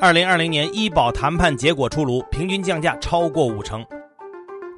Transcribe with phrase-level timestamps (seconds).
[0.00, 3.84] 二零二零年医保谈判结果出炉，平均降价超过五成。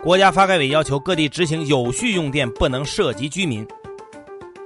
[0.02, 3.64] 国家发改委要求各地执行有序用电不能涉及居民。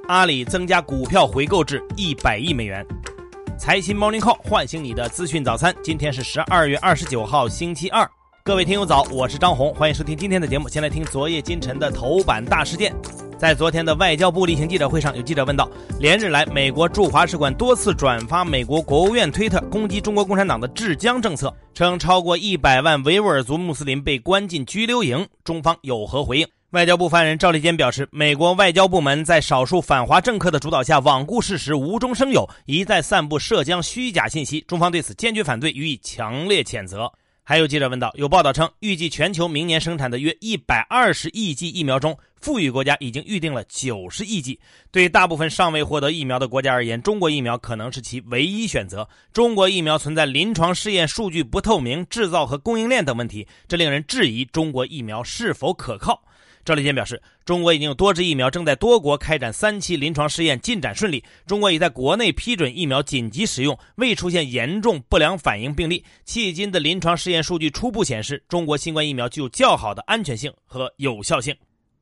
[0.09, 2.83] 阿里增加股票回购至一百亿美元。
[3.59, 5.75] 财新 Morning Call 唤醒你的资讯早餐。
[5.83, 8.09] 今天是十二月二十九号，星期二。
[8.43, 10.71] 各位听友早，我是张红，欢迎收听今天的节目。
[10.71, 12.95] 先来听昨夜今晨的头版大事件。
[13.39, 15.69] 在昨天的外交部例行记者会上，有记者问道：
[16.01, 26.49] 连日来，美国驻华使馆多次转发美国国务院推特攻击中国共产党的治疆政策，称超过一百万维吾尔族穆斯林被关进拘留营，中方有何回应？
[26.71, 37.13] 外交部发言人赵立坚表示，美国外交部门在少数反华政客的主导下罔顾事实、无中生有，一再散布涉疆虚假信息，中方对此坚决反对，予以强烈谴责。
[37.49, 44.59] 还有记者问道，有报道称，预计全球明年生产的约一百二十亿剂疫苗中，富裕国家已经预定了九十亿剂。
[44.91, 49.09] 对大部分尚未获得疫苗的国家而言，中国疫苗可能是其唯一选择。
[49.33, 56.21] 中国疫苗存在临床试验数据不透明、制造和供应链等问题，这令人质疑中国疫苗是否可靠。
[56.67, 61.23] 赵立坚表示，中国已经有多支疫苗正在多国开展三期临床试验，进展顺利。
[61.47, 66.05] 中国已在国内批准疫苗紧急使用，未出现严重不良反应病例。
[66.27, 71.55] 迄今的临床试验数据初步显示，中国新冠疫苗具有较好的安全性和有效性。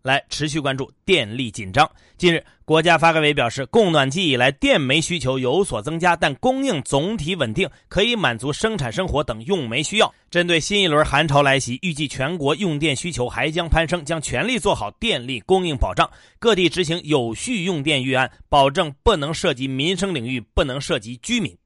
[0.05, 1.91] 来持续关注电力紧张。
[2.19, 10.15] 近日，国家发改委表示，供暖季以来，电煤需求有所增加，但供应总体稳定，可以满足生产生活等用煤需要。
[10.31, 16.07] 针对新一轮寒潮来袭，预计全国用电需求还将攀升，将全力做好电力供应保障。
[16.39, 21.57] 各地执行有序用电预案，保证不能涉及民生领域，不能涉及居民。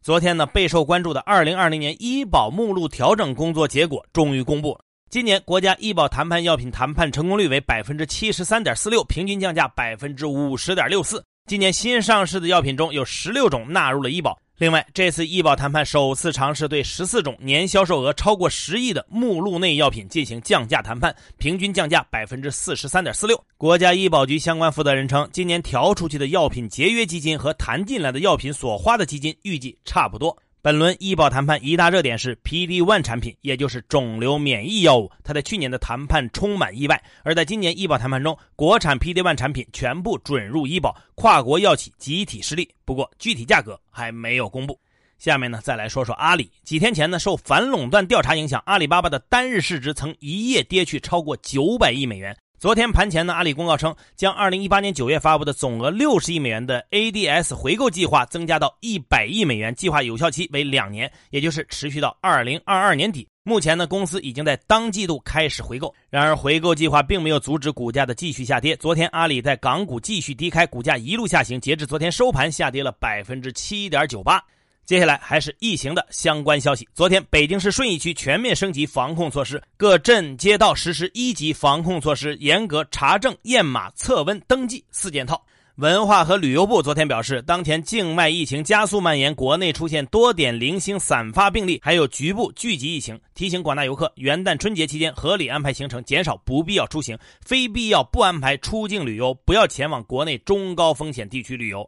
[0.00, 4.80] 昨天呢，备受关注的二零二零年医保目录调整工作结果终于公布。
[5.10, 11.24] 今年国家医保谈判药品谈判成功率为百分之七十三点四六，平均降价百分之五十点六四。
[11.46, 14.38] 今年新上市的药品中有十六种纳入了医保。
[14.58, 23.42] 另外，这次医保谈判首次尝试对十四种年销售额超过十亿的目录内药品进行降价谈判，平均降价百分之四十三点四六。
[23.56, 30.36] 国家医保局相关负责人称，今年调出去的药品节约基金和谈进来的药品所花的基金预计差不多。
[30.60, 35.08] 本轮医保谈判一大热点是 PD-1 产品，也就是肿瘤免疫药物。
[35.22, 42.68] 它在去年的谈判充满意外，而在今年医保谈判中，国产 PD-1 产品全部准入医保，跨国药企集体失利。
[42.84, 44.76] 不过具体价格还没有公布。
[45.20, 46.50] 下面呢，再来说说阿里。
[46.64, 52.36] 几天前呢，受反垄断调查影响，阿里巴巴的单日市值曾一夜跌去超过九百亿美元。
[52.58, 63.28] 昨天盘前呢，阿里公告称，将2018年9月发布的总额60亿美元的 ADS 回购计划增加到100亿美元，计划有效期为两年，也就是持续到2022年底。
[63.44, 65.94] 目前呢，公司已经在当季度开始回购。
[66.10, 68.74] 然而，回购计划并没有阻止股价的继续下跌。
[68.74, 74.42] 昨天，阿里在港股继续低开，股价一路下行，截至昨天收盘，下跌了百分之七点九八。
[74.88, 76.88] 接下来还是疫情的相关消息。
[76.94, 85.44] 昨天，北京市顺义区全面升级防控措施，各镇街道实施一级防控措施，严格查证、验码、测温、登记四件套。
[85.74, 101.86] 文化和旅游部昨天表示，当前境外疫情加速蔓延，国内出现多点零星散发病例，还有局部聚集疫情，提醒广大游客，元旦春节期间合理安排行程，减少不必要出行，非必要不安排出境旅游，不要前往国内中高风险地区旅游。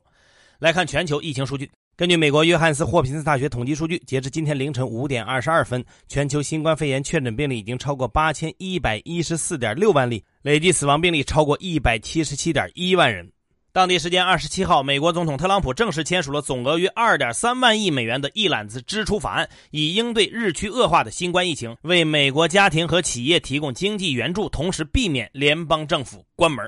[0.59, 1.71] 来看全球疫情数据。
[2.01, 13.31] 根据美国约翰斯霍普金斯大学统计数据，截至今天凌晨五点二十二分，全球新冠肺炎确诊病例已经超过八千一百一十四点六万例，累计死亡病例超过一百七十七点一万人。
[13.71, 26.65] 当地时间二十七号，美国总统特朗普正式签署了总额约二点三万亿美元的一揽子支出法案，以应对日趋恶化的新冠疫情，为美国家庭和企业提供经济援助，同时避免联邦政府关门。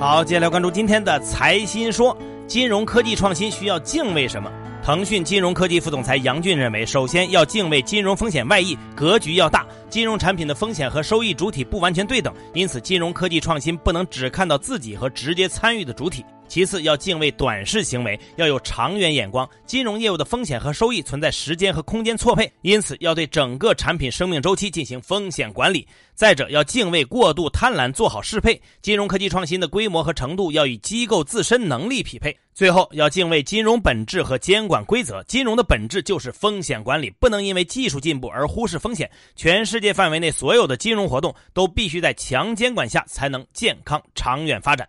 [0.00, 2.16] 好，接下来关注今天的财新说，
[2.48, 4.50] 金融科技创新需要敬畏什么？
[4.82, 9.64] 腾讯金融科技副总裁杨俊认为，首先要敬畏金融风险外溢，格局要大。
[9.88, 16.24] 金融产品的风险和收益主体不完全对等，因此金融科技创新不能只看到自己和直接参与的主体。
[16.46, 19.48] 其次，要敬畏短视行为，要有长远眼光。
[19.66, 25.86] 金融业务的风险和收益存在时间和空间错配，因此要对整个产品生命周期进行风险管理。
[26.14, 28.60] 再者，要敬畏过度贪婪，做好适配。
[28.82, 32.36] 金融科技创新的规模和程度要与机构自身能力匹配。
[32.54, 35.20] 最后，要敬畏金融本质和监管规则。
[35.24, 39.10] 金融的本质就是风险管理，不能因为技术进步而忽视风险。
[39.34, 44.88] 全世界范围内所有的金融活动都必须在强监管下才能健康长远发展。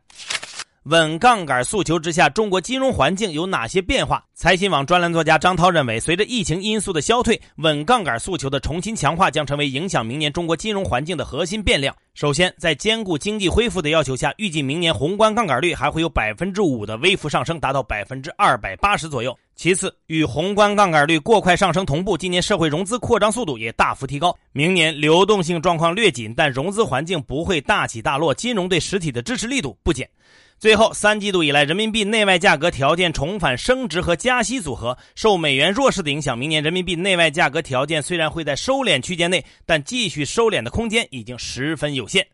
[0.86, 4.24] 稳杠杆诉求之下，中国金融环境有哪些变化？
[4.36, 11.96] 财新网专栏作家张涛认为，随着疫情因素的消退，稳杠杆诉求的重新强化将成为影响明年中国金融环境的核心变量。
[12.14, 19.36] 首先，在兼顾经济恢复的要求下，预计明年宏观杠杆率还会有百分之五的微幅上升，达到百分之二百八十左右。
[19.56, 24.38] 其次，与宏观杠杆率过快上升同步，今年社会融资扩张速度也大幅提高。
[24.52, 30.08] 明年流动性状况略紧，但融资环境不会大起大落，金融对实体的支持力度不减。
[30.58, 42.26] 最后，三季度以来，人民币内外价格条件重返升值和加息组合，受美元弱势的影响，明年人民币内外价格条件虽然会在收敛区间内，但继续收敛的空间已经十分有限。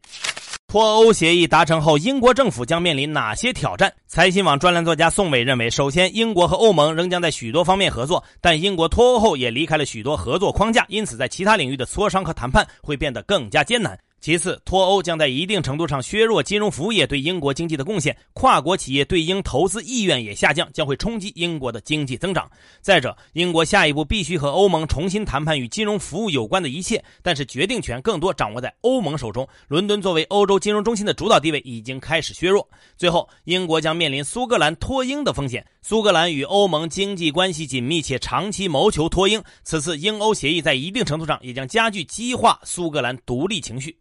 [0.67, 3.91] 脱欧协议达成后，英国政府将面临哪些挑战？
[4.07, 13.99] 财新网专栏作家宋伟认为，首先，英国和欧盟仍将在许多方面合作，但英国脱欧后也离开了许多合作框架，因此在其他领域的磋商和谈判会变得更加艰难。
[14.21, 22.47] 其次，脱欧将在一定程度上削弱金融服务业对英国经济的贡献，跨国企业对英投资意愿也下降，将会冲击英国的经济增长。
[22.81, 29.47] 再者，英国下一步必须和欧盟重新谈判与金融服务有关的一切，但是决定权更多掌握在欧盟手中。
[29.67, 32.69] 伦敦作为欧洲金融中心的主导地位已经开始削弱。
[32.95, 35.65] 最后，英国将面临苏格兰脱英的风险。
[35.81, 43.97] 苏格兰与欧盟经济关系紧密，且长期谋求脱英，此次英欧协议在一定程度上也将加剧激化苏格兰独立情绪。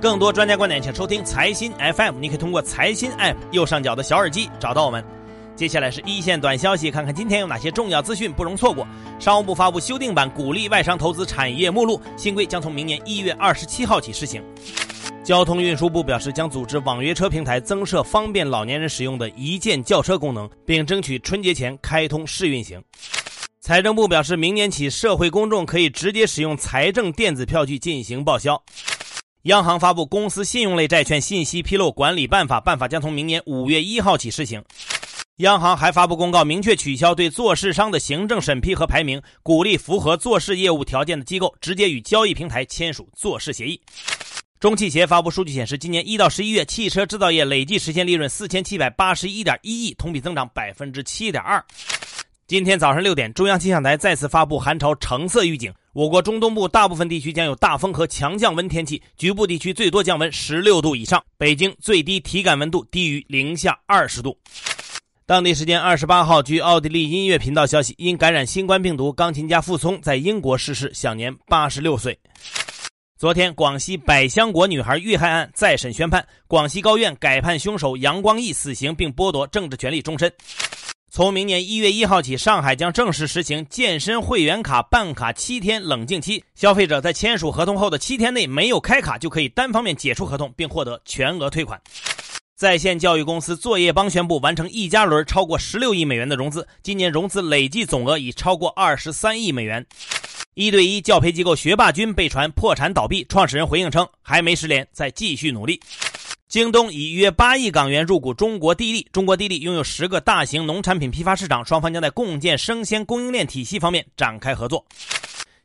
[0.00, 2.20] 更多专家观点，请收听财新 FM。
[2.20, 5.04] 你可以通过财新 App 右上角的小耳机找到我们。
[5.54, 8.86] 接下来是一线短消息，看看今天有哪些重要资讯不容错过。
[9.18, 14.42] 商务部发布修订版鼓励外商投资产业目录，新规将从明年一月二十七号起施行。
[15.22, 22.82] 交通运输部表示，将组织网约车平台增设方便老年人使用的一键叫车功能，并争取春节前开通试运行。
[23.60, 28.60] 财政部表示，明年起社会公众可以直接使用财政电子票据进行报销。
[29.44, 34.62] 央行发布《公司信用类债券信息披露管理办法》，办法将从明年五月一号起施行。
[35.36, 43.80] 央行还发布公告，明确取消对做市商的行政审批和排名，鼓励符合做市业务条件的机构直接与交易平台签署做市协议。
[44.58, 51.64] 中汽协发布数据显示，今年一到十一月，汽车制造业累计实现利润四千七百八十一点一亿，同比增长百分之七点二。
[52.46, 55.72] 今天早上六点，中央气象台再次发布寒潮橙色预警。
[55.92, 61.20] 我国中东部大部分地区将有大风和强降温天气，局部地区最多降温十六度以上。
[61.36, 64.38] 北京最低体感温度低于零下二十度。
[65.26, 72.16] 当地时间二十八号，据奥地利音乐频道消息，因感染新冠病毒，钢琴家傅聪在英国逝世，享年八十六岁。
[73.18, 80.32] 昨天，广西百香果女孩遇害案再审宣判，广西高院改判凶手杨光义死刑，并剥夺政治权利终身。
[81.12, 86.44] 从明年一月一号起，上海将正式实行健身会员卡办卡七天冷静期。
[86.54, 91.80] 消费者在签署合同后的七天内没有开卡，就可以单方面解除合同，并获得全额退款。
[92.54, 99.84] 在线教育公司作业帮宣布完成一加轮超过十六亿美元的融资，今年融资累计总额已超过二十三亿美元。
[100.54, 105.80] 一对一教培机构学霸君被传破产倒闭，创始人回应称还没失联，在继续努力。
[106.50, 114.84] 京东以约八亿港元入股中国地利，中国地利拥有十个大型农产品批发市场，双方将在共建生鲜供应链体系方面展开合作。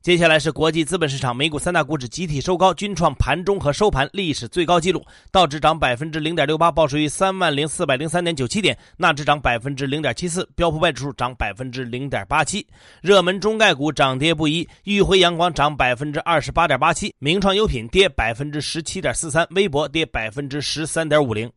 [0.06, 5.04] 接下来是国际资本市场，美股三大股指集体收高，均创盘中和收盘历史最高纪录。
[5.32, 12.64] 道指涨百分之零点六八，报收于三万零四百零三点九七点；纳指涨百分之零点七四，标普外指数涨百分之零点八七。
[13.02, 21.52] 热门中概股涨跌不一，裕辉阳光涨百分之二十八点八七，名创优品跌百分之十七点四三，微博跌百分之十三点五零。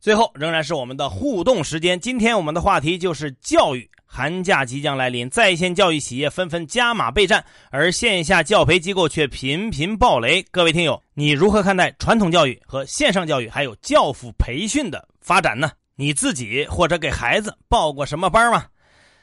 [0.00, 3.88] 最后仍然是我们的互动时间，今天我们的话题就是教育。
[4.12, 10.42] 寒假即将来临，在线教育企业纷纷加码备战，而线下教培机构却频频爆雷。
[10.50, 15.70] 各位听友，你如何看待传统教育和线上教育，还有教辅培训的发展呢？
[15.94, 18.64] 你自己或者给孩子报过什么班吗？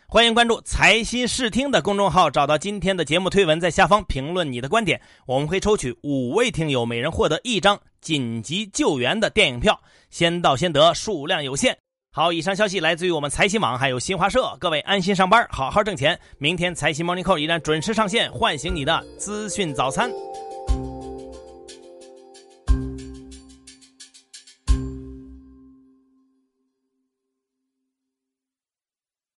[0.10, 9.78] 欢迎关注财新视听的公众号，找到今天的节目推文，在下方评论你的观点，我们会抽取五位听友，每人获得一张紧急救援的电影票，
[10.10, 11.78] 先到先得，数量有限。
[12.14, 14.56] 好，以上消息来自于我们财新网，还有新华社。
[14.62, 16.18] 各位安心上班，好好挣钱。
[16.38, 20.10] 明天财新 Morning Call 依然准时上线，唤醒你的资讯早餐。